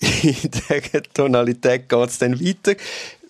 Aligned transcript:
in 0.00 0.50
dieser 0.50 1.02
Tonalität 1.14 1.88
geht 1.88 2.08
es 2.08 2.18
dann 2.18 2.40
weiter. 2.40 2.74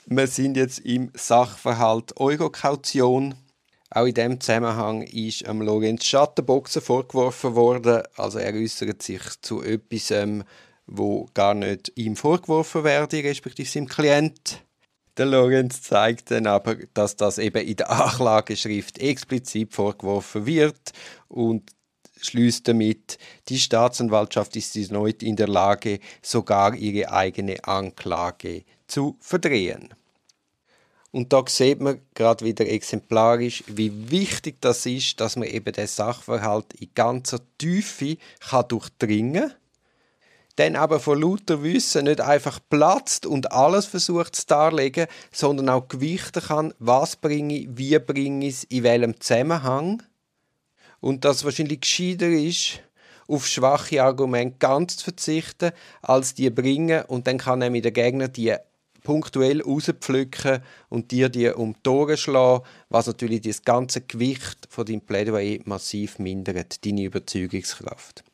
Wir 0.06 0.26
sind 0.26 0.56
jetzt 0.56 0.80
im 0.80 1.10
Sachverhalt 1.14 2.16
Eurokaution. 2.16 3.34
Auch 3.90 4.06
in 4.06 4.14
diesem 4.14 4.40
Zusammenhang 4.40 5.02
ist 5.02 5.46
am 5.46 5.62
Lorenz 5.62 6.04
Schattenboxen 6.04 6.80
vorgeworfen 6.80 7.56
worden. 7.56 8.02
Also 8.16 8.38
er 8.38 8.54
äußert 8.54 9.02
sich 9.02 9.22
zu 9.40 9.62
etwas, 9.62 10.12
ähm, 10.12 10.44
wo 10.86 11.28
gar 11.34 11.54
nicht 11.54 11.92
ihm 11.96 12.14
vorgeworfen 12.14 12.84
werde, 12.84 13.24
respektive 13.24 13.68
seinem 13.68 13.88
Klient. 13.88 14.62
Der 15.16 15.26
Lorenz 15.26 15.82
zeigt 15.82 16.30
dann 16.30 16.46
aber, 16.46 16.76
dass 16.94 17.16
das 17.16 17.38
eben 17.38 17.66
in 17.66 17.76
der 17.76 17.90
Anklageschrift 17.90 18.98
explizit 18.98 19.74
vorgeworfen 19.74 20.46
wird 20.46 20.92
und 21.28 21.70
schließt 22.22 22.66
damit, 22.68 23.18
die 23.48 23.58
Staatsanwaltschaft 23.58 24.56
ist 24.56 24.76
erneut 24.76 25.22
in 25.22 25.36
der 25.36 25.48
Lage, 25.48 26.00
sogar 26.22 26.74
ihre 26.74 27.12
eigene 27.12 27.64
Anklage 27.64 28.64
zu 28.86 29.16
verdrehen. 29.20 29.94
Und 31.12 31.32
da 31.32 31.42
sieht 31.46 31.80
man 31.80 32.00
gerade 32.14 32.44
wieder 32.44 32.68
exemplarisch, 32.68 33.64
wie 33.66 34.10
wichtig 34.10 34.60
das 34.60 34.86
ist, 34.86 35.20
dass 35.20 35.36
man 35.36 35.48
eben 35.48 35.72
den 35.72 35.86
Sachverhalt 35.86 36.72
in 36.74 36.90
ganzer 36.94 37.40
Tiefe 37.58 38.16
kann 38.38 38.68
durchdringen 38.68 39.48
kann 39.48 39.54
dann 40.60 40.76
aber 40.76 41.00
von 41.00 41.20
lauter 41.20 41.62
Wissen 41.62 42.04
nicht 42.04 42.20
einfach 42.20 42.60
platzt 42.68 43.24
und 43.24 43.50
alles 43.50 43.86
versucht 43.86 44.36
zu 44.36 44.46
darlegen, 44.46 45.06
sondern 45.32 45.70
auch 45.70 45.88
gewichten 45.88 46.42
kann, 46.42 46.74
was 46.78 47.16
bringe 47.16 47.60
ich, 47.60 47.68
wie 47.70 47.98
bringe 47.98 48.46
ich 48.46 48.54
es, 48.54 48.64
in 48.64 48.82
welchem 48.82 49.18
Zusammenhang. 49.20 50.02
Und 51.00 51.24
das 51.24 51.44
wahrscheinlich 51.44 51.80
gescheiter 51.80 52.28
ist, 52.28 52.80
auf 53.26 53.46
schwache 53.46 54.02
Argumente 54.02 54.56
ganz 54.58 54.96
zu 54.96 55.04
verzichten, 55.04 55.72
als 56.02 56.34
die 56.34 56.50
bringen 56.50 57.04
und 57.06 57.26
dann 57.26 57.38
kann 57.38 57.60
nämlich 57.60 57.82
der 57.82 57.92
Gegner 57.92 58.28
die 58.28 58.56
punktuell 59.02 59.62
rauspflücken 59.62 60.62
und 60.88 61.10
dir 61.10 61.28
die 61.28 61.48
um 61.48 61.72
die 61.72 61.80
Tore 61.82 62.16
schlagen, 62.16 62.64
was 62.88 63.06
natürlich 63.06 63.42
das 63.42 63.62
ganze 63.62 64.02
Gewicht 64.02 64.68
von 64.68 64.84
deinem 64.84 65.00
Plädoyer 65.00 65.58
massiv 65.64 66.18
mindert, 66.18 66.84
deine 66.84 67.04
Überzeugungskraft. 67.04 68.24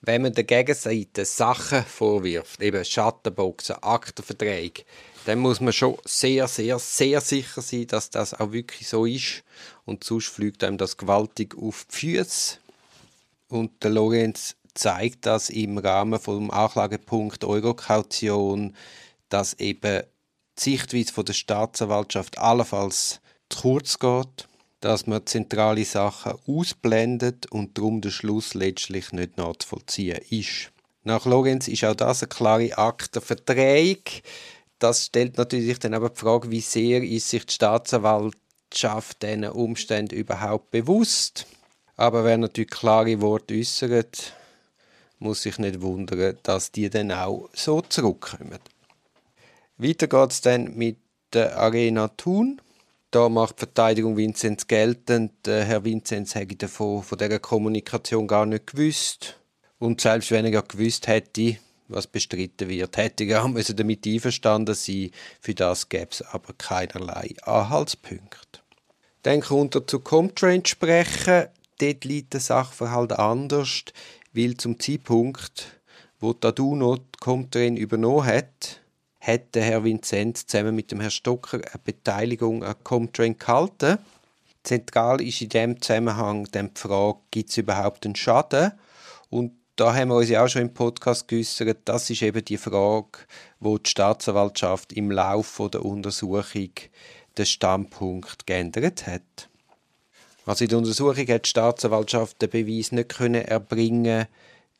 Wenn 0.00 0.22
man 0.22 0.32
der 0.32 0.44
Gegenseite 0.44 1.24
Sachen 1.24 1.82
vorwirft, 1.82 2.62
eben 2.62 2.84
Schattenboxen, 2.84 3.82
Aktenverträge, 3.82 4.84
dann 5.28 5.40
muss 5.40 5.60
man 5.60 5.74
schon 5.74 5.98
sehr, 6.06 6.48
sehr, 6.48 6.78
sehr 6.78 7.20
sicher 7.20 7.60
sein, 7.60 7.86
dass 7.86 8.08
das 8.08 8.32
auch 8.32 8.52
wirklich 8.52 8.88
so 8.88 9.04
ist. 9.04 9.44
Und 9.84 10.02
sonst 10.02 10.28
fliegt 10.28 10.64
einem 10.64 10.78
das 10.78 10.96
gewaltig 10.96 11.54
auf 11.54 11.84
die 11.84 12.16
Füße. 12.16 12.56
Und 13.48 13.84
der 13.84 13.90
Lorenz 13.90 14.56
zeigt 14.72 15.26
das 15.26 15.50
im 15.50 15.76
Rahmen 15.76 16.18
vom 16.18 16.50
Anklagepunkt 16.50 17.44
Eurokaution, 17.44 18.74
dass 19.28 19.52
eben 19.58 20.04
die 20.58 20.62
Sichtweise 20.62 21.12
von 21.12 21.26
der 21.26 21.34
Staatsanwaltschaft 21.34 22.38
allenfalls 22.38 23.20
zu 23.50 23.60
kurz 23.60 23.98
geht 23.98 24.48
dass 24.80 25.08
man 25.08 25.26
zentrale 25.26 25.84
Sachen 25.84 26.38
ausblendet 26.46 27.50
und 27.50 27.76
darum 27.76 28.00
der 28.00 28.10
Schluss 28.10 28.54
letztlich 28.54 29.10
nicht 29.10 29.36
nachzuvollziehen 29.36 30.20
ist. 30.30 30.70
Nach 31.02 31.26
Lorenz 31.26 31.66
ist 31.66 31.84
auch 31.84 31.96
das 31.96 32.22
eine 32.22 32.28
klare 32.28 32.78
Akte 32.78 33.20
Verträge. 33.20 34.22
Das 34.78 35.06
stellt 35.06 35.38
natürlich 35.38 35.78
dann 35.78 35.94
aber 35.94 36.10
die 36.10 36.20
Frage, 36.20 36.50
wie 36.50 36.60
sehr 36.60 37.02
ist 37.02 37.30
sich 37.30 37.46
die 37.46 37.54
Staatsanwaltschaft 37.54 39.22
diesen 39.22 39.44
Umständen 39.44 40.14
überhaupt 40.14 40.70
bewusst. 40.70 41.46
Aber 41.96 42.24
wer 42.24 42.38
natürlich 42.38 42.70
klare 42.70 43.20
Worte 43.20 43.54
äußert, 43.54 44.34
muss 45.18 45.42
sich 45.42 45.58
nicht 45.58 45.80
wundern, 45.80 46.38
dass 46.44 46.70
die 46.70 46.88
dann 46.88 47.10
auch 47.10 47.48
so 47.52 47.80
zurückkommen. 47.80 48.60
Weiter 49.78 50.06
geht 50.06 50.30
es 50.30 50.40
dann 50.40 50.76
mit 50.76 50.98
der 51.32 51.58
Arena 51.58 52.08
Thun. 52.08 52.60
Da 53.10 53.28
macht 53.28 53.56
die 53.56 53.60
Verteidigung 53.60 54.16
Vinzenz 54.16 54.66
geltend, 54.66 55.32
Herr 55.46 55.82
Vinzenz 55.84 56.34
hätte 56.34 56.54
davon 56.54 57.02
von 57.02 57.18
dieser 57.18 57.38
Kommunikation 57.40 58.28
gar 58.28 58.46
nicht 58.46 58.68
gewusst. 58.68 59.40
Und 59.78 60.00
selbst 60.00 60.30
wenn 60.30 60.44
er 60.44 60.52
ja 60.52 60.60
gewusst 60.60 61.06
hätte, 61.08 61.56
was 61.88 62.06
bestritten 62.06 62.68
wird, 62.68 62.96
hätte 62.96 63.24
er 63.24 63.44
auch 63.44 63.50
damit 63.74 64.06
einverstanden 64.06 64.74
sein 64.74 65.10
Für 65.40 65.54
das 65.54 65.88
gäbe 65.88 66.08
es 66.10 66.22
aber 66.22 66.52
keinerlei 66.56 67.34
Anhaltspunkte. 67.42 68.60
Dann 69.22 69.40
kommt 69.40 69.74
er 69.74 69.86
zu 69.86 70.00
Comtrain 70.00 70.64
sprechen. 70.64 71.46
Dort 71.78 72.04
liegt 72.04 72.34
der 72.34 72.40
Sachverhalt 72.40 73.12
anders, 73.12 73.84
weil 74.32 74.56
zum 74.56 74.78
Zeitpunkt, 74.78 75.80
wo 76.20 76.32
Taduno 76.32 76.96
die 76.96 77.18
Comtrain 77.20 77.76
übernommen 77.76 78.26
hat, 78.26 78.80
hat 79.20 79.54
der 79.54 79.62
Herr 79.64 79.84
Vinzenz 79.84 80.46
zusammen 80.46 80.74
mit 80.74 80.90
dem 80.90 81.00
Herrn 81.00 81.10
Stocker 81.10 81.58
eine 81.58 81.82
Beteiligung 81.84 82.64
an 82.64 82.76
Comtrain 82.82 83.38
gehalten. 83.38 83.98
Zentral 84.62 85.20
ist 85.20 85.40
in 85.40 85.48
dem 85.50 85.80
Zusammenhang 85.80 86.48
dann 86.52 86.72
die 86.74 86.80
Frage, 86.80 87.18
gibt 87.30 87.50
es 87.50 87.56
überhaupt 87.56 88.04
einen 88.04 88.16
Schaden? 88.16 88.72
Und 89.30 89.52
da 89.78 89.94
haben 89.94 90.08
wir 90.08 90.16
uns 90.16 90.28
ja 90.28 90.44
auch 90.44 90.48
schon 90.48 90.62
im 90.62 90.74
Podcast 90.74 91.28
geäußert, 91.28 91.78
das 91.84 92.10
ist 92.10 92.22
eben 92.22 92.44
die 92.44 92.56
Frage, 92.56 93.20
wo 93.60 93.78
die 93.78 93.88
Staatsanwaltschaft 93.88 94.92
im 94.92 95.10
Laufe 95.12 95.70
der 95.70 95.84
Untersuchung 95.84 96.70
den 97.36 97.46
Standpunkt 97.46 98.44
geändert 98.46 99.06
hat. 99.06 99.48
Also 100.46 100.64
in 100.64 100.70
der 100.70 100.78
Untersuchung 100.78 101.28
hat 101.28 101.44
die 101.44 101.48
Staatsanwaltschaft 101.48 102.42
den 102.42 102.50
Beweis 102.50 102.90
nicht 102.90 103.10
können 103.10 103.44
erbringen, 103.44 104.26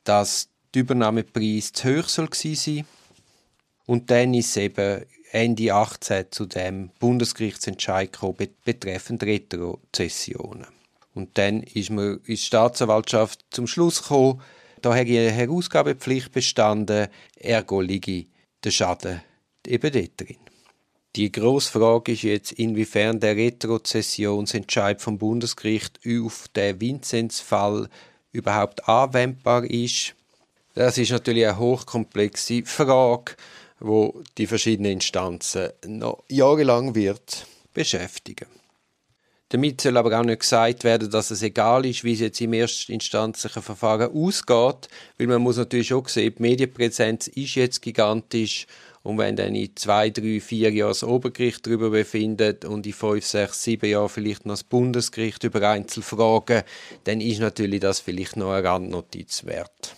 dass 0.03 0.48
die 0.75 0.81
Übernahmepreis 0.81 1.72
zu 1.72 1.98
hoch 1.98 2.08
soll 2.08 2.31
sein 2.32 2.84
und 3.87 4.10
dann 4.10 4.34
ist 4.34 4.56
eben 4.56 5.04
Ende 5.31 5.75
18 5.75 6.26
zu 6.32 6.47
dem 6.47 6.91
Bundesgerichtsentscheid 6.98 8.12
gekommen 8.12 8.48
betreffend 8.64 9.22
Retrozessionen. 9.22 10.66
Und 11.14 11.38
dann 11.38 11.62
ist, 11.62 11.91
man, 11.91 12.16
ist 12.25 12.28
die 12.28 12.37
Staatsanwaltschaft 12.38 13.44
zum 13.50 13.66
Schluss 13.66 14.03
gekommen, 14.03 14.41
da 14.84 14.94
habe 14.94 15.09
ich 15.09 15.19
eine 15.19 15.31
Herausgabepflicht 15.31 16.33
bestanden, 16.33 17.09
ergo 17.37 17.81
liege 17.81 18.27
der 18.65 18.71
Schaden 18.71 19.21
eben 19.66 19.93
dort 19.93 20.21
drin. 20.21 20.37
Die 21.16 21.33
grosse 21.33 21.72
Frage 21.72 22.12
ist 22.12 22.22
jetzt, 22.22 22.53
inwiefern 22.53 23.19
der 23.21 23.37
Retrozessionsentscheid 23.37 25.00
vom 25.00 25.19
Bundesgericht 25.19 26.00
auf 26.06 26.49
den 26.55 26.81
Vinzenz-Fall 26.81 27.88
überhaupt 28.31 28.88
anwendbar 28.88 29.65
ist. 29.65 30.15
Das 30.75 30.99
ist 30.99 31.11
natürlich 31.11 31.47
eine 31.47 31.59
hochkomplexe 31.59 32.62
Frage 32.65 33.34
wo 33.81 34.22
die 34.37 34.47
verschiedenen 34.47 34.93
Instanzen 34.93 35.71
noch 35.87 36.25
jahrelang 36.28 36.94
wird 36.94 37.47
beschäftigen. 37.75 38.47
Damit 39.50 39.81
soll 39.81 39.97
aber 39.97 40.19
auch 40.19 40.25
nicht 40.25 40.41
gesagt 40.41 40.84
werden, 40.84 41.10
dass 41.10 41.31
es 41.31 41.42
egal 41.42 41.86
ist, 41.86 42.04
wie 42.04 42.12
es 42.12 42.20
jetzt 42.20 42.41
im 42.41 42.53
erstinstanzlichen 42.53 43.62
Verfahren 43.62 44.12
ausgeht, 44.14 44.88
weil 45.16 45.26
man 45.26 45.41
muss 45.41 45.56
natürlich 45.56 45.88
schon 45.88 46.04
sehen, 46.06 46.34
die 46.36 46.42
Medienpräsenz 46.42 47.28
ist 47.28 47.54
jetzt 47.54 47.81
gigantisch 47.81 48.66
und 49.03 49.16
wenn 49.16 49.37
dann 49.37 49.54
in 49.54 49.75
zwei, 49.75 50.10
drei, 50.10 50.38
vier 50.38 50.70
Jahren 50.70 50.91
das 50.91 51.03
Obergericht 51.03 51.66
darüber 51.66 51.88
befindet 51.88 52.66
und 52.66 52.87
in 52.87 52.92
fünf, 52.92 53.25
sechs, 53.25 53.62
sieben 53.62 53.88
Jahren 53.88 54.10
vielleicht 54.10 54.44
noch 54.44 54.53
das 54.53 54.64
Bundesgericht 54.64 55.42
über 55.44 55.66
Einzelfragen, 55.66 56.62
dann 57.04 57.22
ist 57.22 57.41
natürlich 57.41 57.81
das 57.81 58.00
vielleicht 58.00 58.37
noch 58.37 58.53
eine 58.53 58.69
Randnotiz 58.69 59.47
wert. 59.47 59.94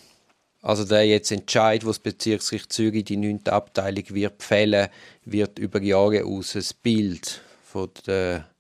Also 0.63 0.85
der 0.85 1.07
jetzt 1.07 1.33
Entscheid, 1.33 1.85
wo 1.85 1.89
das 1.89 1.99
Bezirksgericht 1.99 2.73
Zürich 2.73 3.05
die 3.05 3.17
9. 3.17 3.49
Abteilung 3.49 4.05
wird 4.11 4.43
fällen, 4.43 4.89
wird 5.25 5.59
über 5.59 5.83
Jahre 5.83 6.25
aus 6.25 6.55
ein 6.55 6.65
Bild 6.83 7.41
von 7.65 7.89
der 8.07 8.51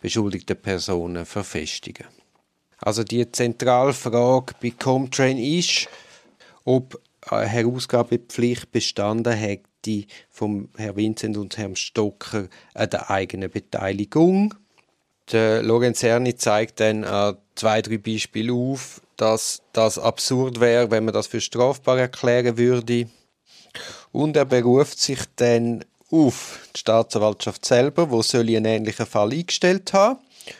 beschuldigten 0.00 0.56
Personen 0.56 1.26
verfestigen. 1.26 2.06
Also 2.78 3.04
die 3.04 3.30
Zentralfrage 3.30 4.54
bei 4.60 4.70
Comtrain 4.70 5.38
ist, 5.38 5.88
ob 6.64 7.00
eine 7.28 7.46
Herausgabepflicht 7.46 8.72
bestanden 8.72 9.34
hätte 9.34 10.06
vom 10.30 10.68
Herrn 10.76 10.96
Vincent 10.96 11.36
und 11.36 11.58
Herrn 11.58 11.76
Stocker 11.76 12.48
an 12.74 12.90
der 12.90 13.10
eigenen 13.10 13.50
Beteiligung. 13.50 14.54
Der 15.32 15.62
Lorenz 15.62 16.02
Erni 16.02 16.34
zeigt 16.34 16.80
dann 16.80 17.04
an 17.04 17.36
zwei, 17.54 17.82
drei 17.82 17.98
Beispiele 17.98 18.52
auf, 18.52 19.00
dass 19.16 19.62
das 19.72 19.98
absurd 19.98 20.60
wäre, 20.60 20.90
wenn 20.90 21.04
man 21.04 21.14
das 21.14 21.26
für 21.26 21.40
strafbar 21.40 21.98
erklären 21.98 22.56
würde. 22.56 23.08
Und 24.12 24.36
er 24.36 24.46
beruft 24.46 24.98
sich 24.98 25.20
dann 25.36 25.84
auf 26.10 26.68
die 26.74 26.80
Staatsanwaltschaft 26.80 27.64
selber, 27.64 28.10
wo 28.10 28.22
soll 28.22 28.48
einen 28.48 28.64
ähnlichen 28.64 29.06
Fall 29.06 29.32
eingestellt 29.32 29.92
haben, 29.92 30.18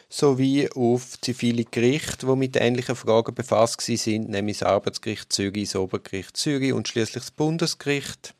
sowie 0.08 0.70
auf 0.70 1.20
zivile 1.20 1.64
Gerichte, 1.64 2.26
wo 2.26 2.36
mit 2.36 2.56
ähnlichen 2.56 2.96
Fragen 2.96 3.34
befasst 3.34 3.80
sind, 3.80 4.28
nämlich 4.28 4.58
das 4.58 4.68
Arbeitsgericht 4.68 5.32
Zürich, 5.32 5.70
das 5.70 5.76
Obergericht 5.76 6.36
Zürich 6.36 6.72
und 6.72 6.88
schließlich 6.88 7.24
das 7.24 7.30
Bundesgericht. 7.30 8.34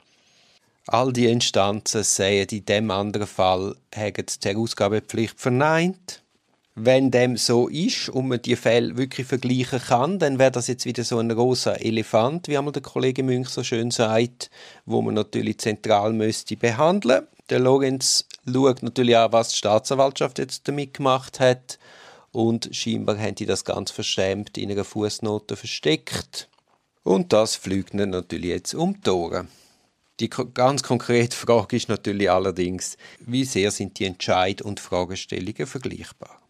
All 0.87 1.13
die 1.13 1.27
Instanzen 1.27 2.03
sehen 2.03 2.49
in 2.51 2.65
dem 2.65 2.91
anderen 2.91 3.27
Fall 3.27 3.77
die 3.95 4.49
Herausgabepflicht 4.49 5.39
verneint 5.39 6.20
Wenn 6.83 7.11
dem 7.11 7.37
so 7.37 7.69
ist 7.69 8.09
und 8.09 8.29
man 8.29 8.41
die 8.41 8.57
Fälle 8.57 8.97
wirklich 8.97 9.27
vergleichen 9.27 9.81
kann, 9.81 10.19
dann 10.19 10.39
wäre 10.39 10.51
das 10.51 10.67
jetzt 10.67 10.87
wieder 10.87 11.05
so 11.05 11.19
ein 11.19 11.31
rosa 11.31 11.75
Elefant, 11.75 12.49
wie 12.49 12.57
einmal 12.57 12.73
der 12.73 12.81
Kollege 12.81 13.23
Münch 13.23 13.51
so 13.51 13.63
schön 13.63 13.91
sagt, 13.91 14.51
wo 14.87 15.03
man 15.03 15.13
natürlich 15.13 15.59
zentral 15.59 16.15
müsste 16.15 16.57
behandeln. 16.57 17.27
Der 17.51 17.59
Lorenz 17.59 18.25
schaut 18.51 18.83
natürlich 18.83 19.15
auch, 19.15 19.31
was 19.31 19.51
die 19.51 19.59
Staatsanwaltschaft 19.59 20.39
jetzt 20.39 20.69
damit 20.69 20.95
gemacht 20.95 21.39
hat 21.39 21.79
und 22.33 22.71
scheinbar 22.75 23.19
haben 23.19 23.35
die 23.35 23.45
das 23.45 23.67
ganz 23.67 23.91
verschämt 23.91 24.57
in 24.57 24.71
einer 24.71 24.85
Fußnote 24.85 25.57
versteckt. 25.57 26.49
Und 27.03 27.35
das 27.35 27.57
fliegt 27.57 27.93
ihnen 27.93 28.09
natürlich 28.09 28.49
jetzt 28.49 28.75
um 28.75 28.99
die 29.03 29.11
Ohren. 29.11 29.49
Die 30.19 30.31
ganz 30.31 30.83
konkrete 30.83 31.37
Frage 31.37 31.77
ist 31.77 31.91
natürlich 31.91 32.31
allerdings, 32.31 32.97
wie 33.19 33.45
sehr 33.45 33.71
sind 33.71 33.99
die 33.99 34.07
Entscheid- 34.07 34.63
und 34.63 34.81
Fragestellungen 34.81 35.67
vergleichbar? 35.67 36.41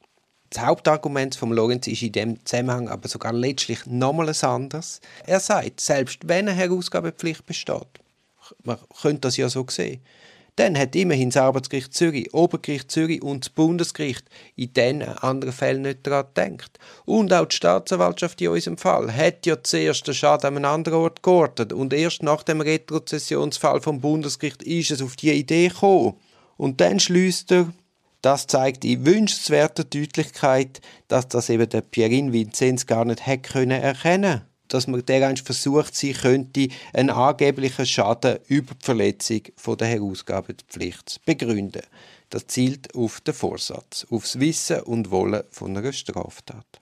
Das 0.53 0.67
Hauptargument 0.67 1.37
von 1.37 1.53
Lorenz 1.53 1.87
ist 1.87 2.03
in 2.03 2.11
dem 2.11 2.45
Zusammenhang 2.45 2.89
aber 2.89 3.09
sogar 3.09 3.33
letztlich 3.33 3.87
nochmal 3.87 4.29
ein 4.29 4.43
anderes. 4.43 5.01
Er 5.25 5.39
sagt, 5.39 5.81
selbst 5.81 6.27
wenn 6.27 6.49
eine 6.49 6.59
Herausgabepflicht 6.59 7.47
besteht, 7.47 7.87
man 8.65 8.79
könnte 9.01 9.21
das 9.21 9.37
ja 9.37 9.49
so 9.49 9.65
sehen, 9.69 10.01
dann 10.57 10.77
hat 10.77 10.97
immerhin 10.97 11.31
das 11.31 11.37
Arbeitsgericht 11.37 11.95
Zürich, 11.95 12.35
Obergericht 12.35 12.91
Zürich 12.91 13.23
und 13.23 13.45
das 13.45 13.51
Bundesgericht 13.51 14.25
in 14.57 14.75
diesen 14.75 15.03
anderen 15.03 15.53
Fällen 15.55 15.83
nicht 15.83 16.05
daran 16.05 16.27
gedacht. 16.35 16.79
Und 17.05 17.33
auch 17.33 17.47
die 17.47 17.57
Staatsanwaltschaft 17.57 18.41
in 18.41 18.49
unserem 18.49 18.77
Fall 18.77 19.15
hat 19.15 19.47
ja 19.47 19.63
zuerst 19.63 20.09
den 20.09 20.15
Schaden 20.15 20.49
an 20.49 20.57
einem 20.57 20.65
anderen 20.71 20.99
Ort 20.99 21.23
geortet 21.23 21.73
und 21.73 21.93
erst 21.93 22.25
nach 22.25 22.43
dem 22.43 22.61
Retrozessionsfall 22.61 23.81
vom 23.81 24.01
Bundesgericht 24.01 24.65
ist 24.65 24.91
es 24.91 25.01
auf 25.01 25.15
die 25.15 25.31
Idee 25.31 25.69
gekommen. 25.69 26.15
Und 26.57 26.81
dann 26.81 27.01
schließt 27.01 27.53
er, 27.53 27.73
das 28.23 28.47
zeigt 28.47 28.85
in 28.85 29.07
wünschenswerter 29.07 29.85
Deutlichkeit, 29.85 30.81
dass 31.09 31.29
das 31.29 31.49
eben 31.49 31.69
der 31.69 31.81
Pierin 31.81 32.33
Vinzenz 32.33 32.87
gar 32.87 33.05
nicht 33.05 33.27
hätte 33.27 33.53
können 33.53 33.83
erkennen 33.83 34.43
dass 34.71 34.87
man 34.87 35.05
dereinst 35.05 35.45
versucht 35.45 35.95
sein 35.95 36.15
könnte, 36.15 36.69
einen 36.93 37.11
angeblichen 37.11 37.87
Schaden 37.87 38.39
über 38.47 38.75
die 38.75 38.85
Verletzung 38.85 39.43
der 39.79 39.87
Herausgabepflicht 39.89 41.09
zu 41.09 41.21
begründen. 41.27 41.83
Das 42.31 42.47
zielt 42.47 42.95
auf 42.95 43.21
den 43.21 43.35
Vorsatz, 43.35 44.07
aufs 44.11 44.39
Wissen 44.39 44.81
und 44.83 45.11
Wollen 45.11 45.43
von 45.51 45.77
einer 45.77 45.93
Straftat. 45.93 46.81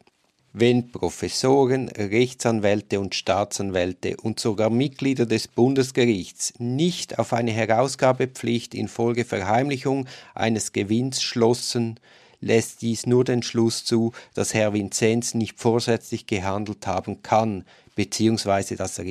Wenn 0.54 0.90
Professoren, 0.90 1.88
Rechtsanwälte 1.90 3.00
und 3.00 3.14
Staatsanwälte 3.14 4.16
und 4.16 4.40
sogar 4.40 4.70
Mitglieder 4.70 5.26
des 5.26 5.46
Bundesgerichts 5.46 6.54
nicht 6.58 7.18
auf 7.18 7.34
eine 7.34 7.50
Herausgabepflicht 7.50 8.74
infolge 8.74 9.24
Verheimlichung 9.24 10.06
eines 10.34 10.72
Gewinns 10.72 11.22
schlossen, 11.22 12.00
lässt 12.40 12.82
dies 12.82 13.06
nur 13.06 13.24
den 13.24 13.42
Schluss 13.42 13.84
zu, 13.84 14.12
dass 14.34 14.54
Herr 14.54 14.72
Vinzenz 14.72 15.34
nicht 15.34 15.58
vorsätzlich 15.60 16.26
gehandelt 16.26 16.86
haben 16.86 17.22
kann, 17.22 17.64
beziehungsweise 17.94 18.76
dass 18.76 18.98
er 18.98 19.04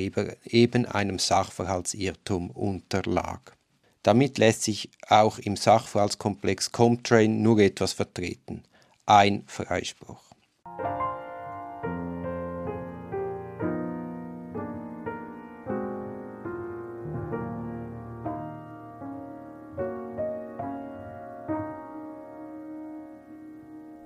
eben 0.44 0.86
einem 0.86 1.18
Sachverhaltsirrtum 1.18 2.50
unterlag. 2.50 3.56
Damit 4.02 4.38
lässt 4.38 4.62
sich 4.64 4.90
auch 5.08 5.38
im 5.38 5.56
Sachverhaltskomplex 5.56 6.72
Comtrain 6.72 7.42
nur 7.42 7.58
etwas 7.58 7.92
vertreten. 7.92 8.62
Ein 9.06 9.44
Freispruch. 9.46 10.27